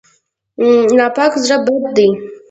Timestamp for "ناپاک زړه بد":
0.97-1.83